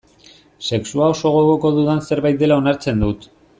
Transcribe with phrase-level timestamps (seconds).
[0.69, 3.31] Sexua oso gogoko dudan zerbait dela onartzen dut.